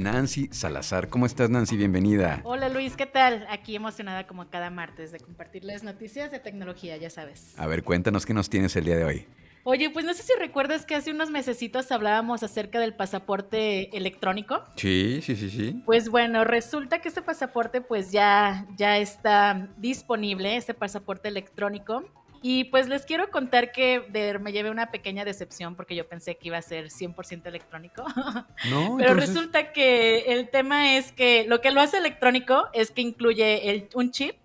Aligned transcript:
Nancy 0.00 0.48
Salazar. 0.52 1.08
¿Cómo 1.08 1.26
estás, 1.26 1.50
Nancy? 1.50 1.76
Bienvenida. 1.76 2.42
Hola, 2.44 2.68
Luis, 2.68 2.96
¿qué 2.96 3.06
tal? 3.06 3.44
Aquí 3.50 3.74
emocionada 3.74 4.24
como 4.24 4.48
cada 4.48 4.70
martes 4.70 5.10
de 5.10 5.18
compartirles 5.18 5.82
noticias 5.82 6.30
de 6.30 6.38
tecnología, 6.38 6.96
ya 6.96 7.10
sabes. 7.10 7.58
A 7.58 7.66
ver, 7.66 7.82
cuéntanos 7.82 8.24
qué 8.24 8.32
nos 8.32 8.48
tienes 8.48 8.76
el 8.76 8.84
día 8.84 8.94
de 8.94 9.02
hoy. 9.04 9.26
Oye, 9.64 9.90
pues 9.90 10.04
no 10.04 10.14
sé 10.14 10.22
si 10.22 10.32
recuerdas 10.38 10.86
que 10.86 10.94
hace 10.94 11.10
unos 11.10 11.30
mesecitos 11.30 11.90
hablábamos 11.90 12.44
acerca 12.44 12.78
del 12.78 12.94
pasaporte 12.94 13.94
electrónico. 13.96 14.62
Sí, 14.76 15.20
sí, 15.22 15.34
sí, 15.34 15.50
sí. 15.50 15.82
Pues 15.84 16.08
bueno, 16.08 16.44
resulta 16.44 17.00
que 17.00 17.08
este 17.08 17.20
pasaporte 17.20 17.80
pues 17.80 18.12
ya, 18.12 18.68
ya 18.76 18.96
está 18.98 19.70
disponible, 19.76 20.56
este 20.56 20.72
pasaporte 20.72 21.26
electrónico. 21.26 22.04
Y 22.42 22.64
pues 22.64 22.88
les 22.88 23.04
quiero 23.04 23.30
contar 23.30 23.70
que 23.70 24.00
me 24.40 24.52
llevé 24.52 24.70
una 24.70 24.90
pequeña 24.90 25.24
decepción 25.24 25.76
porque 25.76 25.94
yo 25.94 26.08
pensé 26.08 26.36
que 26.36 26.48
iba 26.48 26.56
a 26.56 26.62
ser 26.62 26.86
100% 26.86 27.46
electrónico. 27.46 28.04
No, 28.70 28.96
Pero 28.98 29.14
resulta 29.14 29.72
que 29.72 30.32
el 30.32 30.50
tema 30.50 30.96
es 30.96 31.12
que 31.12 31.44
lo 31.46 31.60
que 31.60 31.70
lo 31.70 31.80
hace 31.80 31.96
electrónico 31.96 32.68
es 32.72 32.90
que 32.90 33.00
incluye 33.00 33.70
el, 33.70 33.88
un 33.94 34.10
chip, 34.10 34.36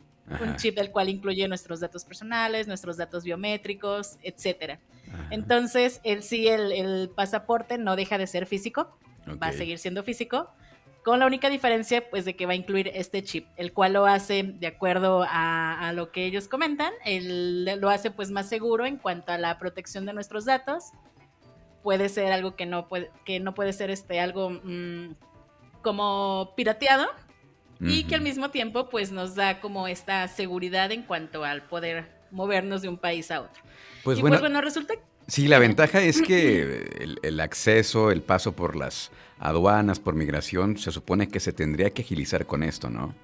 un 0.41 0.55
chip 0.55 0.75
del 0.75 0.91
cual 0.91 1.09
incluye 1.09 1.47
nuestros 1.47 1.79
datos 1.81 2.05
personales, 2.05 2.67
nuestros 2.67 2.97
datos 2.97 3.23
biométricos, 3.23 4.17
etcétera. 4.23 4.79
Entonces, 5.29 6.01
el 6.03 6.23
sí, 6.23 6.47
el, 6.47 7.09
pasaporte 7.15 7.77
no 7.77 7.95
deja 7.95 8.17
de 8.17 8.27
ser 8.27 8.45
físico, 8.45 8.97
va 9.41 9.47
a 9.47 9.53
seguir 9.53 9.77
siendo 9.79 10.03
físico, 10.03 10.49
con 11.05 11.19
la 11.19 11.27
única 11.27 11.51
diferencia 11.51 12.09
pues 12.09 12.25
de 12.25 12.35
que 12.35 12.47
va 12.47 12.53
a 12.53 12.55
incluir 12.55 12.89
este 12.95 13.21
chip, 13.21 13.47
el 13.57 13.73
cual 13.73 13.93
lo 13.93 14.07
hace 14.07 14.41
de 14.41 14.65
acuerdo 14.65 15.23
a, 15.29 15.91
lo 15.93 16.11
que 16.11 16.25
ellos 16.25 16.47
comentan, 16.47 16.91
lo 17.79 17.89
hace 17.91 18.09
pues 18.09 18.31
más 18.31 18.49
seguro 18.49 18.87
en 18.87 18.97
cuanto 18.97 19.31
a 19.31 19.37
la 19.37 19.59
protección 19.59 20.07
de 20.07 20.13
nuestros 20.13 20.45
datos. 20.45 20.85
Puede 21.83 22.09
ser 22.09 22.31
algo 22.31 22.55
que 22.55 22.65
no 22.65 22.87
puede, 22.87 23.11
que 23.23 23.39
no 23.39 23.53
puede 23.53 23.71
ser 23.73 23.91
este 23.91 24.19
algo 24.19 24.49
mm, 24.49 25.13
como 25.83 26.53
pirateado 26.57 27.05
y 27.79 28.05
que 28.05 28.15
al 28.15 28.21
mismo 28.21 28.49
tiempo 28.49 28.89
pues 28.89 29.11
nos 29.11 29.35
da 29.35 29.61
como 29.61 29.87
esta 29.87 30.27
seguridad 30.27 30.91
en 30.91 31.03
cuanto 31.03 31.43
al 31.43 31.61
poder 31.67 32.09
movernos 32.31 32.81
de 32.81 32.89
un 32.89 32.97
país 32.97 33.29
a 33.29 33.41
otro. 33.41 33.61
Pues, 34.03 34.19
pues 34.21 34.39
bueno, 34.39 34.59
resulta 34.59 34.95
Sí, 35.27 35.47
la 35.47 35.59
ventaja 35.59 36.01
es 36.01 36.21
que 36.21 37.17
el, 37.21 37.39
acceso, 37.39 38.11
el 38.11 38.21
paso 38.21 38.55
por 38.55 38.75
las 38.75 39.11
aduanas, 39.39 39.99
por 39.99 40.13
migración, 40.15 40.77
se 40.77 40.91
supone 40.91 41.27
que 41.27 41.39
se 41.39 41.51
tendría 41.51 41.89
que 41.89 42.03
agilizar 42.03 42.45
con 42.45 42.61
esto, 42.61 42.89
¿no? 42.89 43.15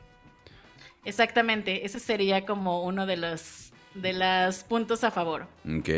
Exactamente, 1.05 1.85
ese 1.85 1.99
sería 1.99 2.45
como 2.45 2.83
uno 2.83 3.05
de 3.05 3.17
los, 3.17 3.71
de 3.93 4.13
los 4.13 4.63
puntos 4.63 5.03
a 5.03 5.11
favor. 5.11 5.47
Ok. 5.65 5.89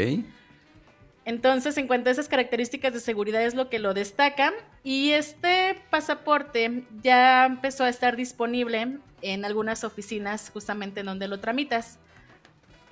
Entonces, 1.26 1.78
en 1.78 1.88
cuanto 1.88 2.10
a 2.10 2.12
esas 2.12 2.28
características 2.28 2.94
de 2.94 3.00
seguridad 3.00 3.42
es 3.44 3.56
lo 3.56 3.70
que 3.70 3.80
lo 3.80 3.94
destaca. 3.94 4.52
Y 4.84 5.12
este 5.12 5.82
pasaporte 5.90 6.84
ya 7.02 7.46
empezó 7.46 7.86
a 7.86 7.90
estar 7.90 8.18
disponible 8.18 8.98
en 9.22 9.46
algunas 9.46 9.86
oficinas 9.86 10.50
justamente 10.50 11.00
en 11.00 11.06
donde 11.06 11.30
lo 11.30 11.40
tramitas. 11.40 11.98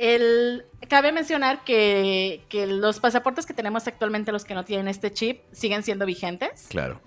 El, 0.03 0.65
cabe 0.89 1.11
mencionar 1.11 1.63
que, 1.63 2.43
que, 2.49 2.65
los 2.65 2.99
pasaportes 2.99 3.45
que 3.45 3.53
tenemos 3.53 3.85
actualmente, 3.87 4.31
los 4.31 4.45
que 4.45 4.55
no 4.55 4.65
tienen 4.65 4.87
este 4.87 5.13
chip, 5.13 5.41
siguen 5.51 5.83
siendo 5.83 6.07
vigentes. 6.07 6.65
Claro. 6.69 6.99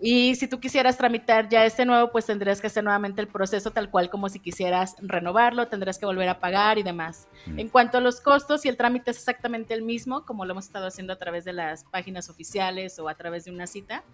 Y 0.00 0.34
si 0.36 0.48
tú 0.48 0.58
quisieras 0.58 0.96
tramitar 0.96 1.50
ya 1.50 1.66
este 1.66 1.84
nuevo, 1.84 2.10
pues 2.10 2.24
tendrías 2.24 2.62
que 2.62 2.68
hacer 2.68 2.84
nuevamente 2.84 3.20
el 3.20 3.28
proceso 3.28 3.70
tal 3.70 3.90
cual 3.90 4.08
como 4.08 4.30
si 4.30 4.38
quisieras 4.38 4.96
renovarlo, 5.02 5.68
tendrás 5.68 5.98
que 5.98 6.06
volver 6.06 6.28
a 6.30 6.40
pagar 6.40 6.78
y 6.78 6.82
demás. 6.82 7.28
Mm. 7.46 7.58
En 7.58 7.68
cuanto 7.68 7.98
a 7.98 8.00
los 8.00 8.22
costos, 8.22 8.62
si 8.62 8.70
el 8.70 8.78
trámite 8.78 9.10
es 9.10 9.18
exactamente 9.18 9.74
el 9.74 9.82
mismo, 9.82 10.24
como 10.24 10.46
lo 10.46 10.52
hemos 10.52 10.66
estado 10.66 10.86
haciendo 10.86 11.12
a 11.12 11.16
través 11.16 11.44
de 11.44 11.52
las 11.52 11.84
páginas 11.84 12.30
oficiales 12.30 12.98
o 12.98 13.10
a 13.10 13.14
través 13.14 13.44
de 13.44 13.50
una 13.50 13.66
cita, 13.66 14.04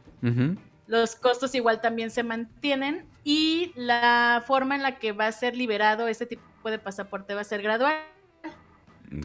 los 0.87 1.15
costos 1.15 1.55
igual 1.55 1.81
también 1.81 2.11
se 2.11 2.25
mantienen 2.25 3.07
y 3.23 3.73
la 3.77 4.43
forma 4.45 4.75
en 4.75 4.83
la 4.83 4.99
que 4.99 5.13
va 5.13 5.27
a 5.27 5.33
ser 5.33 5.55
liberado 5.55 6.09
este 6.09 6.27
tipo 6.27 6.71
de 6.71 6.81
pasaporte 6.81 7.35
va 7.35 7.43
a 7.43 7.45
ser 7.45 7.63
gradual. 7.63 8.14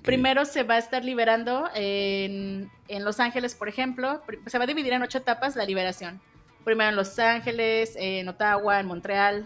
Primero 0.03 0.45
se 0.45 0.63
va 0.63 0.75
a 0.75 0.77
estar 0.77 1.03
liberando 1.03 1.69
en, 1.73 2.69
Los 2.89 3.19
Ángeles, 3.19 3.55
por 3.55 3.67
ejemplo. 3.67 4.21
Se 4.45 4.57
va 4.57 4.65
a 4.65 4.67
dividir 4.67 4.93
en 4.93 5.01
ocho 5.01 5.19
etapas 5.19 5.55
la 5.55 5.65
liberación. 5.65 6.21
Primero 6.63 6.89
en 6.89 6.95
Los 6.95 7.17
Ángeles, 7.19 7.93
en 7.95 8.27
Ottawa, 8.27 8.79
en 8.79 8.87
Montreal. 8.87 9.45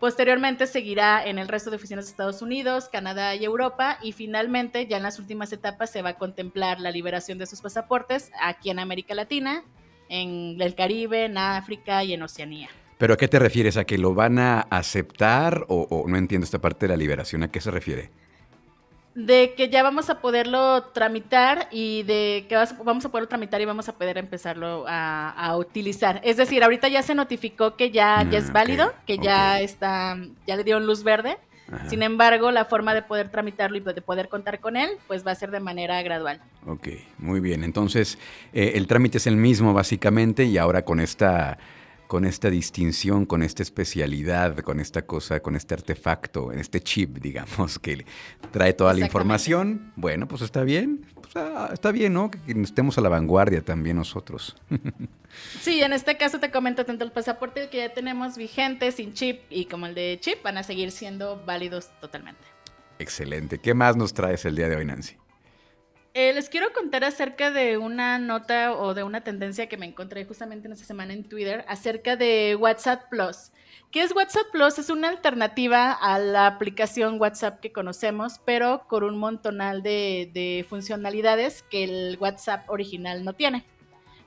Posteriormente 0.00 0.66
seguirá 0.66 1.24
en 1.24 1.38
el 1.38 1.48
resto 1.48 1.70
de 1.70 1.76
oficinas 1.76 2.04
de 2.04 2.10
Estados 2.10 2.42
Unidos, 2.42 2.88
Canadá 2.90 3.34
y 3.34 3.44
Europa. 3.44 3.98
Y 4.02 4.12
finalmente, 4.12 4.86
ya 4.86 4.96
en 4.96 5.02
las 5.02 5.18
últimas 5.18 5.52
etapas, 5.52 5.90
se 5.90 6.02
va 6.02 6.10
a 6.10 6.14
contemplar 6.18 6.80
la 6.80 6.90
liberación 6.90 7.38
de 7.38 7.46
sus 7.46 7.60
pasaportes 7.60 8.30
aquí 8.40 8.70
en 8.70 8.78
América 8.78 9.14
Latina, 9.14 9.64
en 10.08 10.60
el 10.60 10.74
Caribe, 10.74 11.24
en 11.24 11.38
África 11.38 12.04
y 12.04 12.12
en 12.12 12.22
Oceanía. 12.22 12.68
¿Pero 12.98 13.14
a 13.14 13.16
qué 13.16 13.28
te 13.28 13.38
refieres? 13.38 13.76
¿A 13.76 13.84
que 13.84 13.98
lo 13.98 14.14
van 14.14 14.38
a 14.38 14.60
aceptar 14.60 15.64
o, 15.68 15.86
o 15.90 16.08
no 16.08 16.16
entiendo 16.16 16.44
esta 16.44 16.60
parte 16.60 16.86
de 16.86 16.92
la 16.92 16.96
liberación? 16.96 17.42
¿A 17.42 17.50
qué 17.50 17.60
se 17.60 17.70
refiere? 17.70 18.10
De 19.14 19.54
que 19.56 19.68
ya 19.68 19.82
vamos 19.82 20.10
a 20.10 20.20
poderlo 20.20 20.82
tramitar 20.92 21.68
y 21.70 22.02
de 22.02 22.46
que 22.48 22.56
vamos 22.84 23.04
a 23.04 23.08
poderlo 23.08 23.28
tramitar 23.28 23.60
y 23.60 23.64
vamos 23.64 23.88
a 23.88 23.92
poder 23.92 24.18
empezarlo 24.18 24.84
a, 24.88 25.56
utilizar. 25.56 26.20
Es 26.24 26.36
decir, 26.36 26.64
ahorita 26.64 26.88
ya 26.88 27.02
se 27.02 27.14
notificó 27.14 27.76
que 27.76 27.90
ya, 27.90 28.26
ya 28.28 28.38
es 28.38 28.48
ah, 28.48 28.52
válido, 28.52 28.92
que 29.06 29.18
ya 29.18 29.60
está, 29.60 30.16
ya 30.46 30.56
le 30.56 30.64
dieron 30.64 30.86
luz 30.86 31.04
verde. 31.04 31.38
Sin 31.88 32.02
embargo, 32.02 32.50
la 32.50 32.66
forma 32.66 32.92
de 32.94 33.02
poder 33.02 33.30
tramitarlo 33.30 33.78
y 33.78 33.80
de 33.80 34.02
poder 34.02 34.28
contar 34.28 34.60
con 34.60 34.76
él, 34.76 34.90
pues 35.06 35.26
va 35.26 35.30
a 35.30 35.34
ser 35.34 35.50
de 35.50 35.60
manera 35.60 36.02
gradual. 36.02 36.40
Ok, 36.66 36.88
muy 37.18 37.40
bien. 37.40 37.64
Entonces, 37.64 38.18
eh, 38.52 38.72
el 38.74 38.86
trámite 38.86 39.18
es 39.18 39.26
el 39.26 39.36
mismo 39.36 39.72
básicamente 39.72 40.44
y 40.44 40.58
ahora 40.58 40.84
con 40.84 41.00
esta 41.00 41.58
con 42.06 42.24
esta 42.24 42.50
distinción, 42.50 43.26
con 43.26 43.42
esta 43.42 43.62
especialidad, 43.62 44.58
con 44.58 44.80
esta 44.80 45.02
cosa, 45.02 45.40
con 45.40 45.56
este 45.56 45.74
artefacto, 45.74 46.52
en 46.52 46.58
este 46.58 46.80
chip, 46.80 47.18
digamos, 47.20 47.78
que 47.78 48.04
trae 48.50 48.72
toda 48.72 48.94
la 48.94 49.00
información, 49.00 49.92
bueno, 49.96 50.28
pues 50.28 50.42
está 50.42 50.62
bien, 50.64 51.06
pues, 51.14 51.36
ah, 51.36 51.70
está 51.72 51.92
bien, 51.92 52.12
¿no? 52.12 52.30
Que, 52.30 52.38
estemos 52.62 52.98
a 52.98 53.00
la 53.00 53.08
vanguardia 53.08 53.62
también 53.62 53.96
nosotros. 53.96 54.56
Sí, 55.60 55.82
en 55.82 55.92
este 55.92 56.16
caso 56.16 56.38
te 56.38 56.52
comento 56.52 56.86
tanto 56.86 57.04
el 57.04 57.10
pasaporte 57.10 57.68
que 57.68 57.78
ya 57.78 57.92
tenemos 57.92 58.36
vigente 58.36 58.92
sin 58.92 59.14
chip 59.14 59.40
y 59.50 59.64
como 59.64 59.86
el 59.86 59.94
de 59.96 60.18
chip 60.20 60.44
van 60.44 60.58
a 60.58 60.62
seguir 60.62 60.92
siendo 60.92 61.42
válidos 61.44 61.90
totalmente. 62.00 62.40
Excelente. 63.00 63.58
¿Qué 63.58 63.74
más 63.74 63.96
nos 63.96 64.14
traes 64.14 64.44
el 64.44 64.54
día 64.54 64.68
de 64.68 64.76
hoy, 64.76 64.84
Nancy? 64.84 65.16
Eh, 66.16 66.32
les 66.32 66.48
quiero 66.48 66.72
contar 66.72 67.02
acerca 67.02 67.50
de 67.50 67.76
una 67.76 68.20
nota 68.20 68.72
o 68.72 68.94
de 68.94 69.02
una 69.02 69.22
tendencia 69.22 69.68
que 69.68 69.76
me 69.76 69.86
encontré 69.86 70.24
justamente 70.24 70.68
en 70.68 70.72
esta 70.72 70.84
semana 70.84 71.12
en 71.12 71.24
Twitter 71.24 71.64
acerca 71.66 72.14
de 72.14 72.54
WhatsApp 72.54 73.08
Plus. 73.10 73.50
¿Qué 73.90 74.00
es 74.00 74.14
WhatsApp 74.14 74.46
Plus? 74.52 74.78
Es 74.78 74.90
una 74.90 75.08
alternativa 75.08 75.90
a 75.90 76.20
la 76.20 76.46
aplicación 76.46 77.20
WhatsApp 77.20 77.58
que 77.58 77.72
conocemos, 77.72 78.40
pero 78.44 78.86
con 78.86 79.02
un 79.02 79.18
montonal 79.18 79.82
de 79.82 80.64
funcionalidades 80.68 81.64
que 81.64 81.82
el 81.82 82.16
WhatsApp 82.20 82.70
original 82.70 83.24
no 83.24 83.32
tiene 83.32 83.64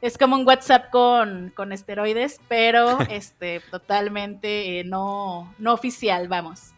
es 0.02 0.18
como 0.18 0.36
un 0.36 0.46
WhatsApp 0.46 0.90
con, 0.92 1.52
con 1.56 1.72
esteroides, 1.72 2.40
pero 2.48 3.00
este, 3.10 3.62
totalmente 3.72 4.80
eh, 4.80 4.84
no, 4.84 5.54
no 5.58 5.74
oficial, 5.74 6.28
vamos. 6.28 6.74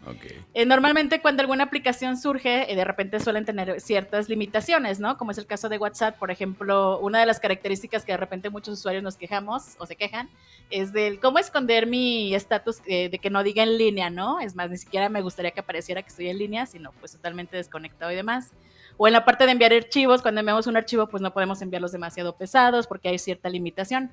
Eh, 0.54 0.66
normalmente 0.66 1.22
cuando 1.22 1.42
alguna 1.42 1.66
aplicación 1.66 2.18
surge, 2.18 2.72
eh, 2.72 2.76
de 2.76 2.84
repente 2.84 3.20
suelen 3.20 3.46
tener 3.46 3.82
ciertas 3.82 4.30
limitaciones, 4.30 5.00
¿no? 5.00 5.18
Como 5.18 5.32
es 5.32 5.38
el 5.38 5.46
caso 5.46 5.70
de 5.70 5.78
WhatsApp, 5.78 6.18
por 6.18 6.32
ejemplo, 6.32 7.00
una 7.00 7.20
de 7.20 7.26
las 7.26 7.40
características 7.40 8.06
que 8.06 8.14
de 8.14 8.18
repente 8.18 8.50
muchos 8.50 8.80
usuarios 8.80 9.04
nos 9.04 9.18
quejamos 9.18 9.76
o 9.78 9.86
se 9.86 9.96
quejan 9.96 10.30
es 10.70 10.94
del 10.94 11.20
cómo 11.20 11.40
esconder 11.40 11.88
mi 11.88 12.34
estatus 12.34 12.82
de 12.84 13.20
que 13.22 13.30
no 13.30 13.44
diga 13.44 13.64
en 13.64 13.78
línea, 13.78 14.10
¿no? 14.10 14.40
Es 14.40 14.56
más, 14.56 14.70
ni 14.70 14.78
siquiera 14.78 15.10
me 15.10 15.22
gustaría 15.22 15.52
que 15.52 15.60
apareciera 15.60 16.02
que 16.02 16.10
estoy 16.10 16.30
en 16.30 16.38
línea, 16.38 16.66
sino 16.66 16.92
pues 16.94 17.12
totalmente 17.12 17.58
desconectado 17.58 18.12
y 18.12 18.16
demás 18.16 18.52
o 19.02 19.08
en 19.08 19.14
la 19.14 19.24
parte 19.24 19.46
de 19.46 19.54
enviar 19.54 19.72
archivos, 19.72 20.22
cuando 20.22 20.42
enviamos 20.42 20.68
un 20.68 20.76
archivo, 20.76 21.08
pues 21.08 21.24
no 21.24 21.34
podemos 21.34 21.62
enviarlos 21.62 21.94
demasiado 21.94 22.36
pesados 22.36 22.86
porque 22.86 23.08
hay 23.08 23.18
cierta 23.18 23.48
limitación. 23.48 24.12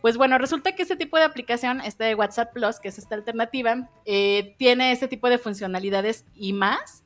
Pues 0.00 0.16
bueno, 0.16 0.38
resulta 0.38 0.72
que 0.72 0.80
este 0.80 0.96
tipo 0.96 1.18
de 1.18 1.24
aplicación, 1.24 1.82
este 1.82 2.04
de 2.04 2.14
WhatsApp 2.14 2.50
Plus, 2.54 2.80
que 2.80 2.88
es 2.88 2.96
esta 2.96 3.14
alternativa, 3.14 3.90
eh, 4.06 4.54
tiene 4.56 4.90
este 4.90 5.06
tipo 5.06 5.28
de 5.28 5.36
funcionalidades 5.36 6.24
y 6.34 6.54
más, 6.54 7.04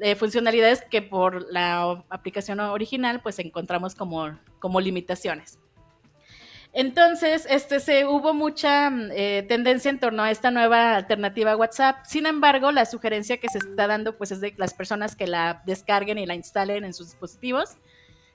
eh, 0.00 0.14
funcionalidades 0.14 0.82
que 0.88 1.02
por 1.02 1.44
la 1.52 2.04
aplicación 2.08 2.60
original 2.60 3.20
pues 3.20 3.40
encontramos 3.40 3.96
como, 3.96 4.38
como 4.60 4.80
limitaciones. 4.80 5.58
Entonces, 6.72 7.46
este, 7.50 7.80
se, 7.80 8.06
hubo 8.06 8.32
mucha 8.32 8.90
mm, 8.90 9.10
eh, 9.12 9.44
tendencia 9.48 9.90
en 9.90 9.98
torno 9.98 10.22
a 10.22 10.30
esta 10.30 10.50
nueva 10.50 10.96
alternativa 10.96 11.56
WhatsApp. 11.56 12.04
Sin 12.04 12.26
embargo, 12.26 12.70
la 12.70 12.86
sugerencia 12.86 13.38
que 13.38 13.48
se 13.48 13.58
está 13.58 13.88
dando 13.88 14.16
pues, 14.16 14.30
es 14.30 14.40
de 14.40 14.52
que 14.52 14.58
las 14.58 14.74
personas 14.74 15.16
que 15.16 15.26
la 15.26 15.62
descarguen 15.66 16.18
y 16.18 16.26
la 16.26 16.34
instalen 16.34 16.84
en 16.84 16.94
sus 16.94 17.08
dispositivos 17.08 17.76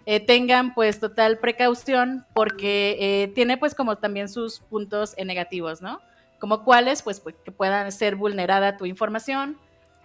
eh, 0.06 0.20
tengan 0.20 0.76
pues 0.76 1.00
total 1.00 1.40
precaución 1.40 2.26
porque 2.34 2.98
eh, 3.00 3.28
tiene 3.30 3.58
pues 3.58 3.74
como 3.74 3.98
también 3.98 4.30
sus 4.30 4.60
puntos 4.60 5.16
negativos, 5.18 5.82
¿no? 5.82 6.00
Como 6.40 6.64
cuáles, 6.64 7.02
pues, 7.02 7.22
pues, 7.22 7.36
que 7.44 7.52
puedan 7.52 7.92
ser 7.92 8.16
vulnerada 8.18 8.78
tu 8.78 8.86
información. 8.86 9.58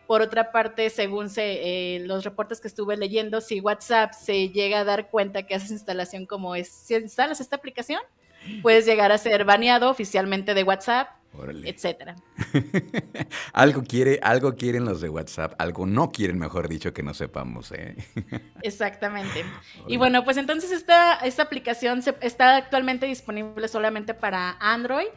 Por 0.06 0.22
otra 0.22 0.52
parte, 0.52 0.88
según 0.90 1.28
se, 1.28 1.98
los 2.00 2.24
reportes 2.24 2.60
que 2.60 2.68
estuve 2.68 2.96
leyendo, 2.96 3.40
si 3.40 3.60
WhatsApp 3.60 4.12
se 4.12 4.48
llega 4.48 4.80
a 4.80 4.84
dar 4.84 5.10
cuenta 5.10 5.42
que 5.42 5.54
haces 5.54 5.70
instalación 5.70 6.26
como 6.26 6.54
es, 6.54 6.68
si 6.68 6.94
instalas 6.94 7.40
esta 7.40 7.56
aplicación, 7.56 8.00
puedes 8.62 8.86
llegar 8.86 9.12
a 9.12 9.18
ser 9.18 9.44
baneado 9.44 9.90
oficialmente 9.90 10.54
de 10.54 10.62
WhatsApp, 10.62 11.08
etcétera. 11.64 12.16
algo 13.52 13.82
quiere, 13.82 14.18
algo 14.22 14.56
quieren 14.56 14.84
los 14.84 15.00
de 15.00 15.08
WhatsApp, 15.08 15.54
algo 15.58 15.86
no 15.86 16.10
quieren, 16.10 16.38
mejor 16.38 16.68
dicho, 16.68 16.92
que 16.92 17.02
no 17.02 17.14
sepamos, 17.14 17.72
¿eh? 17.72 17.96
Exactamente. 18.62 19.44
Y 19.86 19.96
bueno, 19.96 20.24
pues 20.24 20.36
entonces 20.36 20.72
esta, 20.72 21.14
esta 21.16 21.42
aplicación 21.42 22.02
está 22.20 22.56
actualmente 22.56 23.06
disponible 23.06 23.68
solamente 23.68 24.14
para 24.14 24.56
Android 24.60 25.08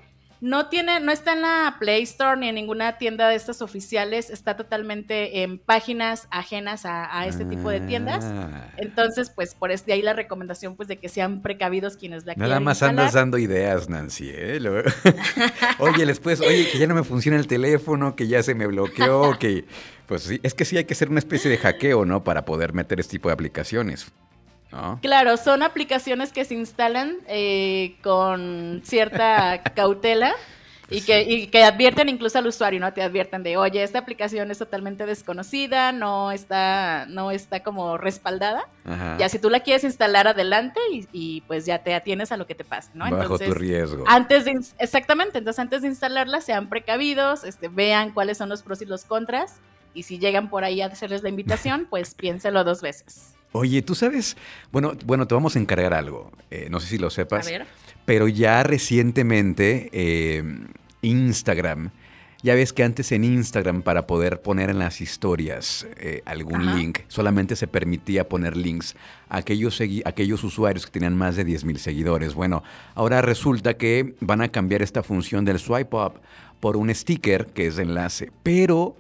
no 0.44 0.68
tiene, 0.68 1.00
no 1.00 1.14
está 1.14 1.32
en 1.32 1.42
la 1.42 1.78
Play 1.80 2.04
Store 2.04 2.38
ni 2.38 2.50
en 2.50 2.56
ninguna 2.56 2.98
tienda 2.98 3.30
de 3.30 3.36
estas 3.36 3.62
oficiales, 3.62 4.30
está 4.30 4.58
totalmente 4.58 5.42
en 5.42 5.58
páginas 5.58 6.28
ajenas 6.32 6.82
a, 6.84 7.26
este 7.26 7.46
tipo 7.46 7.70
de 7.70 7.80
tiendas. 7.80 8.26
Ah. 8.26 8.68
Entonces, 8.76 9.30
pues 9.30 9.56
por 9.56 9.72
eso 9.72 9.86
de 9.86 9.94
ahí 9.94 10.02
la 10.02 10.12
recomendación 10.12 10.76
pues 10.76 10.90
de 10.90 10.98
que 10.98 11.08
sean 11.08 11.42
precavidos 11.42 11.96
quienes 11.96 12.26
la 12.26 12.34
Nada 12.36 12.60
más 12.60 12.84
andas 12.84 13.14
dando 13.14 13.38
ideas, 13.38 13.88
Nancy, 13.88 14.32
¿eh? 14.34 14.60
oye, 15.80 16.06
después, 16.06 16.42
oye, 16.42 16.68
que 16.70 16.78
ya 16.78 16.88
no 16.88 16.96
me 16.96 17.06
funciona 17.06 17.38
el 17.38 17.48
teléfono, 17.48 18.18
que 18.18 18.28
ya 18.28 18.44
se 18.44 18.54
me 18.54 18.68
bloqueó, 18.68 19.40
que 19.40 19.64
pues 20.08 20.24
sí, 20.24 20.42
es 20.44 20.54
que 20.54 20.66
sí 20.66 20.76
hay 20.76 20.84
que 20.84 20.94
hacer 20.94 21.10
una 21.10 21.20
especie 21.20 21.50
de 21.50 21.58
hackeo, 21.58 22.04
¿no? 22.04 22.26
Para 22.26 22.44
poder 22.44 22.74
meter 22.74 23.00
este 23.00 23.12
tipo 23.12 23.30
de 23.30 23.34
aplicaciones. 23.34 24.12
Claro, 25.02 25.38
son 25.38 25.64
aplicaciones 25.64 26.32
que 26.32 26.46
se 26.46 26.56
instalan 26.56 27.18
eh, 27.28 27.96
con 28.02 28.82
cierta 28.84 29.62
cautela. 29.76 30.34
Y 30.90 31.02
que, 31.02 31.50
que, 31.50 31.64
advierten 31.64 32.08
incluso 32.08 32.38
al 32.38 32.46
usuario, 32.46 32.80
¿no? 32.80 32.94
Te 32.94 33.02
advierten 33.02 33.42
de, 33.42 33.58
oye, 33.58 33.82
esta 33.82 34.00
aplicación 34.00 34.52
es 34.52 34.60
totalmente 34.60 35.08
desconocida, 35.08 35.92
no 35.92 36.32
está, 36.32 37.06
no 37.08 37.32
está 37.32 37.64
como 37.64 37.98
respaldada. 37.98 38.68
Ya 39.18 39.28
si 39.30 39.40
tú 39.40 39.50
la 39.50 39.62
quieres 39.62 39.86
instalar 39.86 40.28
adelante 40.28 40.80
y, 40.92 41.42
pues 41.48 41.66
ya 41.66 41.80
te 41.80 41.96
atienes 41.96 42.32
a 42.32 42.38
lo 42.38 42.46
que 42.46 42.54
te 42.54 42.64
pase, 42.64 42.92
¿no? 42.94 43.10
Bajo 43.10 43.40
tu 43.40 43.54
riesgo. 43.54 44.04
Antes 44.08 44.46
de, 44.46 44.60
exactamente, 44.78 45.40
entonces 45.40 45.60
antes 45.60 45.82
de 45.82 45.88
instalarla 45.88 46.42
sean 46.42 46.68
precavidos, 46.68 47.44
este, 47.44 47.70
vean 47.70 48.12
cuáles 48.12 48.38
son 48.38 48.50
los 48.50 48.62
pros 48.62 48.82
y 48.82 48.86
los 48.86 49.06
contras. 49.06 49.62
Y 49.94 50.04
si 50.04 50.20
llegan 50.20 50.50
por 50.50 50.64
ahí 50.64 50.82
a 50.82 50.88
hacerles 50.88 51.24
la 51.24 51.30
invitación, 51.30 51.86
pues 51.90 52.16
piénselo 52.16 52.64
dos 52.64 52.82
veces. 52.82 53.34
Oye, 53.54 53.84
tú 53.84 53.94
sabes, 53.94 54.36
bueno, 54.72 54.94
bueno, 55.06 55.28
te 55.28 55.36
vamos 55.36 55.56
a 55.56 55.60
encargar 55.60 55.94
algo. 55.94 56.32
Eh, 56.50 56.68
no 56.72 56.80
sé 56.80 56.88
si 56.88 56.98
lo 56.98 57.12
sepas. 57.12 57.50
Pero 58.04 58.28
ya 58.28 58.64
recientemente 58.64 59.90
em, 59.94 60.68
Instagram, 61.04 61.92
ya 62.42 62.56
ves 62.56 62.74
que 62.74 62.84
antes 62.84 63.12
en 63.12 63.24
Instagram 63.24 63.84
para 63.84 64.08
poder 64.08 64.42
poner 64.42 64.72
en 64.72 64.80
las 64.80 65.02
historias 65.02 65.88
eh, 65.98 66.24
algún 66.26 66.76
link, 66.76 67.00
solamente 67.08 67.56
se 67.56 67.68
permitía 67.68 68.28
poner 68.28 68.58
links 68.58 68.96
a 69.30 69.38
aquellos, 69.38 69.80
aquellos 70.04 70.44
usuarios 70.44 70.86
que 70.86 70.92
tenían 70.92 71.16
más 71.16 71.36
de 71.36 71.46
10 71.46 71.64
mil 71.64 71.78
seguidores. 71.78 72.34
Bueno, 72.34 72.64
ahora 72.96 73.22
resulta 73.22 73.76
que 73.76 74.16
van 74.20 74.42
a 74.42 74.50
cambiar 74.50 74.82
esta 74.82 75.04
función 75.04 75.46
del 75.46 75.60
swipe 75.60 75.96
up 75.96 76.20
por 76.60 76.76
un 76.76 76.94
sticker 76.94 77.46
que 77.48 77.68
es 77.68 77.76
de 77.76 77.84
enlace, 77.84 78.32
pero 78.42 78.98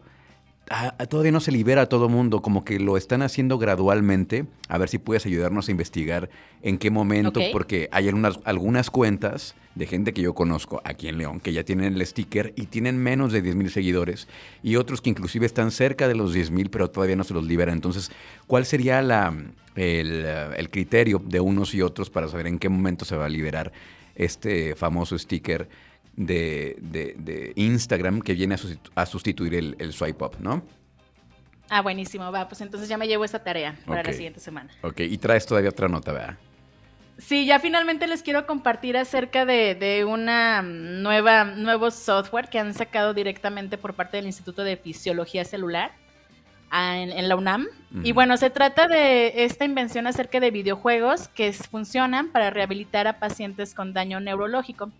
todavía 1.09 1.31
no 1.31 1.39
se 1.39 1.51
libera 1.51 1.83
a 1.83 1.85
todo 1.87 2.09
mundo, 2.09 2.41
como 2.41 2.63
que 2.63 2.79
lo 2.79 2.97
están 2.97 3.21
haciendo 3.21 3.57
gradualmente. 3.57 4.45
A 4.69 4.77
ver 4.77 4.89
si 4.89 4.97
puedes 4.97 5.25
ayudarnos 5.25 5.67
a 5.67 5.71
investigar 5.71 6.29
en 6.61 6.77
qué 6.77 6.89
momento, 6.89 7.41
porque 7.51 7.89
hay 7.91 8.07
algunas, 8.07 8.39
algunas 8.45 8.89
cuentas 8.89 9.55
de 9.75 9.87
gente 9.87 10.13
que 10.13 10.21
yo 10.21 10.33
conozco 10.33 10.81
aquí 10.85 11.07
en 11.07 11.17
León 11.17 11.39
que 11.39 11.51
ya 11.51 11.63
tienen 11.63 11.95
el 11.95 12.05
sticker 12.05 12.53
y 12.55 12.67
tienen 12.67 12.97
menos 12.97 13.31
de 13.33 13.41
10 13.41 13.55
mil 13.55 13.71
seguidores 13.71 14.27
y 14.61 14.75
otros 14.75 15.01
que 15.01 15.09
inclusive 15.09 15.47
están 15.47 15.71
cerca 15.71 16.07
de 16.07 16.13
los 16.13 16.31
10 16.31 16.51
mil 16.51 16.69
pero 16.69 16.91
todavía 16.91 17.15
no 17.15 17.23
se 17.23 17.33
los 17.33 17.43
liberan. 17.45 17.75
Entonces, 17.75 18.11
¿cuál 18.47 18.65
sería 18.65 19.01
la, 19.01 19.35
el, 19.75 20.25
el 20.55 20.69
criterio 20.69 21.21
de 21.25 21.39
unos 21.39 21.73
y 21.73 21.81
otros 21.81 22.09
para 22.09 22.27
saber 22.27 22.47
en 22.47 22.59
qué 22.59 22.69
momento 22.69 23.03
se 23.03 23.15
va 23.15 23.25
a 23.25 23.29
liberar 23.29 23.71
este 24.15 24.75
famoso 24.75 25.17
sticker? 25.17 25.67
De, 26.15 26.77
de, 26.79 27.53
Instagram 27.55 28.21
que 28.21 28.33
viene 28.33 28.55
a, 28.95 29.05
sustituir 29.05 29.55
el, 29.55 29.93
swipe 29.93 30.23
up, 30.23 30.37
¿no? 30.39 30.63
Ah, 31.69 31.81
buenísimo, 31.81 32.31
va, 32.31 32.47
pues 32.47 32.61
entonces 32.61 32.87
ya 32.87 32.97
me 32.97 33.07
llevo 33.07 33.25
esa 33.25 33.43
tarea 33.43 33.75
para 33.85 34.03
la 34.03 34.13
siguiente 34.13 34.39
semana. 34.39 34.69
Ok, 34.81 34.99
y 34.99 35.17
traes 35.17 35.45
todavía 35.45 35.69
otra 35.69 35.87
nota, 35.87 36.11
¿verdad? 36.11 36.37
Sí, 37.17 37.45
ya 37.45 37.59
finalmente 37.59 38.07
les 38.07 38.21
quiero 38.21 38.45
compartir 38.45 38.97
acerca 38.97 39.45
de, 39.45 39.75
de, 39.75 40.03
una 40.03 40.61
nueva, 40.61 41.45
nuevo 41.45 41.91
software 41.91 42.49
que 42.49 42.59
han 42.59 42.73
sacado 42.73 43.13
directamente 43.13 43.77
por 43.77 43.93
parte 43.93 44.17
del 44.17 44.25
Instituto 44.25 44.63
de 44.63 44.77
Fisiología 44.77 45.45
Celular 45.45 45.91
en, 46.73 47.29
la 47.29 47.35
UNAM. 47.35 47.67
Y 48.03 48.11
bueno, 48.11 48.37
se 48.37 48.49
trata 48.49 48.87
de 48.87 49.45
esta 49.45 49.65
invención 49.65 50.07
acerca 50.07 50.39
de 50.39 50.49
videojuegos 50.49 51.27
que 51.27 51.53
funcionan 51.53 52.29
para 52.29 52.49
rehabilitar 52.49 53.07
a 53.07 53.19
pacientes 53.19 53.75
con 53.75 53.93
daño 53.93 54.19
neurológico. 54.19 54.91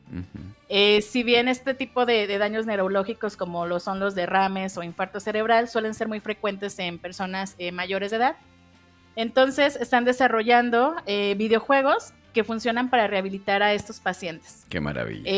Eh, 0.70 1.02
si 1.02 1.24
bien 1.24 1.48
este 1.48 1.74
tipo 1.74 2.06
de, 2.06 2.26
daños 2.38 2.66
neurológicos 2.66 3.38
como 3.38 3.66
lo 3.66 3.80
son 3.80 4.00
los 4.00 4.16
derrames 4.16 4.78
o 4.78 4.84
infarto 4.84 5.20
cerebral 5.20 5.68
suelen 5.68 5.94
ser 5.94 6.08
muy 6.08 6.20
frecuentes 6.20 6.80
en 6.80 7.00
personas 7.00 7.56
eh, 7.58 7.72
mayores 7.72 8.12
de 8.12 8.18
edad, 8.18 8.38
entonces 9.16 9.76
están 9.76 10.06
desarrollando 10.06 10.96
eh, 11.06 11.36
videojuegos 11.38 12.14
que 12.34 12.44
funcionan 12.44 12.90
para 12.90 13.08
rehabilitar 13.08 13.62
a 13.62 13.74
estos 13.74 14.00
pacientes. 14.00 14.66
Qué 14.70 14.80
maravilla. 14.80 15.30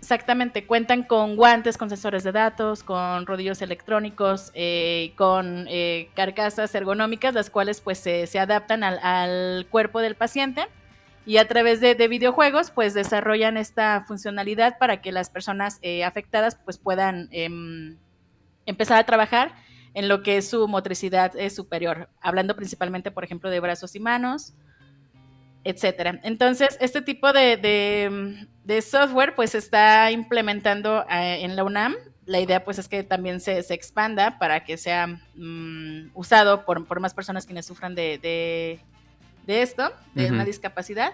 Exactamente, 0.00 0.64
cuentan 0.64 1.02
con 1.02 1.34
guantes, 1.36 1.76
con 1.76 1.88
sensores 1.88 2.22
de 2.22 2.30
datos, 2.30 2.82
con 2.82 3.26
rodillos 3.26 3.60
electrónicos, 3.60 4.52
eh, 4.54 5.12
con 5.16 5.66
eh, 5.68 6.10
carcasas 6.14 6.72
ergonómicas, 6.74 7.34
las 7.34 7.50
cuales 7.50 7.80
pues 7.80 7.98
se, 7.98 8.38
adaptan 8.38 8.84
al, 8.84 9.66
cuerpo 9.68 10.00
del 10.00 10.14
paciente 10.14 10.68
y 11.26 11.38
a 11.38 11.48
través 11.48 11.80
de, 11.80 11.94
videojuegos 12.08 12.70
pues 12.70 12.94
desarrollan 12.94 13.56
esta 13.56 14.04
funcionalidad 14.06 14.78
para 14.78 15.02
que 15.02 15.12
las 15.12 15.28
personas 15.28 15.78
eh, 15.82 16.04
afectadas 16.04 16.56
pues 16.64 16.78
puedan 16.78 17.28
em, 17.32 17.98
empezar 18.64 18.98
a 18.98 19.04
trabajar 19.04 19.54
en 19.94 20.08
lo 20.08 20.22
que 20.22 20.36
es 20.36 20.48
su 20.48 20.68
motricidad 20.68 21.32
superior, 21.50 22.08
hablando 22.20 22.54
principalmente 22.54 23.10
por 23.10 23.24
ejemplo 23.24 23.50
de 23.50 23.60
brazos 23.60 23.94
y 23.96 24.00
manos, 24.00 24.54
etcétera. 25.66 26.20
Entonces, 26.22 26.78
este 26.80 27.02
tipo 27.02 27.32
de, 27.32 28.46
software 28.82 29.34
pues 29.34 29.50
se 29.50 29.58
está 29.58 30.10
implementando 30.12 31.04
eh, 31.10 31.40
en 31.42 31.56
la 31.56 31.64
UNAM. 31.64 31.96
La 32.24 32.40
idea 32.40 32.64
pues 32.64 32.78
es 32.78 32.88
que 32.88 33.02
también 33.02 33.40
se, 33.40 33.58
expanda 33.74 34.38
para 34.38 34.64
que 34.64 34.76
sea 34.76 35.08
mm, 35.34 36.10
usado 36.14 36.64
por, 36.64 37.00
más 37.00 37.14
personas 37.14 37.46
quienes 37.46 37.66
sufran 37.66 37.96
de, 37.96 38.80
esto, 39.46 39.92
de 40.14 40.30
una 40.30 40.44
discapacidad. 40.44 41.12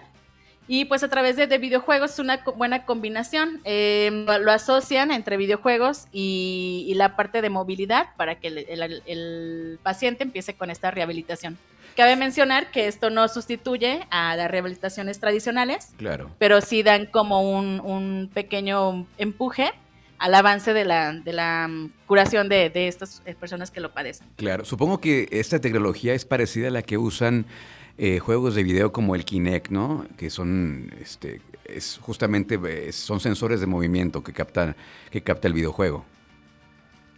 Y 0.67 0.85
pues 0.85 1.03
a 1.03 1.09
través 1.09 1.35
de, 1.35 1.57
videojuegos 1.57 2.13
es 2.13 2.19
una 2.19 2.41
buena 2.55 2.85
combinación. 2.85 3.59
Em, 3.65 4.25
lo 4.25 4.51
asocian 4.51 5.11
entre 5.11 5.35
videojuegos 5.37 6.07
y, 6.11 6.93
la 6.95 7.15
parte 7.15 7.41
de 7.41 7.49
movilidad 7.49 8.07
para 8.15 8.39
que 8.39 8.47
el 8.47 9.79
paciente 9.83 10.23
empiece 10.23 10.53
con 10.53 10.69
esta 10.69 10.89
rehabilitación. 10.91 11.57
Cabe 11.95 12.15
mencionar 12.15 12.71
que 12.71 12.87
esto 12.87 13.11
no 13.11 13.27
sustituye 13.27 14.07
a 14.09 14.35
las 14.35 14.49
rehabilitaciones 14.49 15.19
tradicionales, 15.19 15.93
claro. 15.97 16.31
pero 16.39 16.59
sí 16.59 16.81
dan 16.81 17.05
como 17.05 17.41
un, 17.41 18.31
pequeño 18.33 19.05
empuje 19.17 19.71
al 20.17 20.33
avance 20.33 20.73
de 20.73 20.85
la, 20.85 21.13
de 21.13 21.33
la 21.33 21.67
mm, 21.67 21.91
curación 22.07 22.49
de, 22.49 22.69
de, 22.69 22.87
estas 22.87 23.21
personas 23.39 23.69
que 23.69 23.79
lo 23.79 23.91
padecen. 23.91 24.27
Claro, 24.37 24.65
supongo 24.65 24.99
que 24.99 25.27
esta 25.31 25.59
tecnología 25.59 26.13
es 26.13 26.25
parecida 26.25 26.69
a 26.69 26.71
la 26.71 26.81
que 26.81 26.97
usan 26.97 27.45
eh, 27.97 28.19
juegos 28.19 28.55
de 28.55 28.63
video 28.63 28.91
como 28.91 29.15
el 29.15 29.25
Kinect, 29.25 29.69
¿no? 29.69 30.05
Que 30.17 30.29
son, 30.29 30.93
este, 31.01 31.41
es 31.65 31.99
justamente, 32.01 32.91
son 32.91 33.19
sensores 33.19 33.59
de 33.59 33.67
movimiento 33.67 34.23
que 34.23 34.33
captan, 34.33 34.75
que 35.11 35.21
capta 35.21 35.47
el 35.47 35.53
videojuego. 35.53 36.05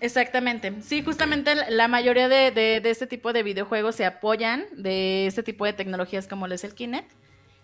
Exactamente. 0.02 0.74
Sí, 0.82 1.02
justamente 1.02 1.56
la 1.70 1.88
mayoría 1.88 2.28
de, 2.28 2.52
de, 2.52 2.82
de, 2.82 2.90
este 2.90 3.08
tipo 3.08 3.34
de 3.34 3.44
videojuegos 3.44 3.96
se 3.96 4.06
apoyan 4.06 4.66
de 4.76 5.26
este 5.26 5.42
tipo 5.42 5.66
de 5.66 5.74
tecnologías 5.74 6.28
como 6.28 6.48
es 6.48 6.64
el 6.64 6.76
Kinect 6.76 7.10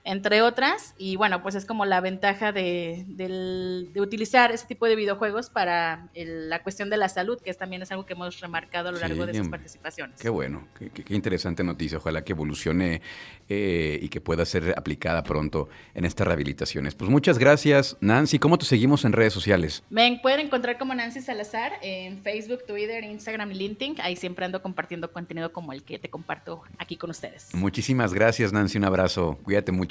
entre 0.04 0.42
otras. 0.42 0.96
Y 0.98 1.16
bueno, 1.16 1.42
pues 1.42 1.56
es 1.56 1.66
como 1.66 1.86
la 1.86 2.02
ventaja 2.02 2.52
de, 2.52 3.06
utilizar 3.96 4.52
ese 4.52 4.66
tipo 4.66 4.86
de 4.86 4.96
videojuegos 4.96 5.50
para 5.50 6.10
la 6.16 6.64
cuestión 6.64 6.90
de 6.90 6.98
la 6.98 7.10
salud, 7.10 7.40
que 7.42 7.50
es, 7.50 7.58
también 7.58 7.82
es 7.82 7.92
algo 7.92 8.06
que 8.06 8.14
hemos 8.14 8.40
remarcado 8.40 8.90
a 8.90 8.92
lo 8.92 9.00
largo 9.00 9.26
de 9.26 9.36
sus 9.36 9.48
participaciones. 9.48 10.20
Qué 10.20 10.30
bueno, 10.30 10.68
qué, 10.78 11.14
interesante 11.14 11.64
noticia. 11.64 11.98
Ojalá 11.98 12.24
que 12.24 12.34
evolucione 12.34 13.02
eh, 13.50 14.00
y 14.02 14.10
que 14.10 14.22
pueda 14.22 14.46
ser 14.46 14.74
aplicada 14.78 15.24
pronto 15.24 15.70
en 15.94 16.06
estas 16.06 16.28
rehabilitaciones. 16.28 16.96
Pues 16.96 17.10
muchas 17.10 17.38
gracias, 17.38 17.98
Nancy. 18.02 18.40
¿Cómo 18.40 18.58
te 18.58 18.66
seguimos 18.66 19.06
en 19.06 19.14
redes 19.14 19.34
sociales? 19.34 19.84
Me 19.90 20.20
pueden 20.22 20.40
encontrar 20.42 20.78
como 20.78 20.94
Nancy 20.96 21.22
Salazar 21.22 21.74
en 21.82 22.22
Facebook, 22.22 22.66
Twitter, 22.66 23.04
Instagram 23.04 23.52
y 23.52 23.56
LinkedIn. 23.56 23.96
Ahí 24.02 24.16
siempre 24.16 24.46
ando 24.46 24.62
compartiendo 24.62 25.12
contenido 25.12 25.52
como 25.52 25.74
el 25.74 25.84
que 25.84 26.00
te 26.00 26.10
comparto 26.10 26.64
aquí 26.78 26.98
con 26.98 27.10
ustedes. 27.10 27.54
Muchísimas 27.54 28.14
gracias, 28.14 28.52
Nancy. 28.52 28.78
Un 28.78 28.86
abrazo. 28.86 29.38
Cuídate 29.44 29.72
mucho. 29.72 29.91